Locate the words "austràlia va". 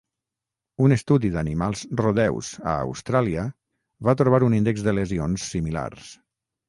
2.87-4.17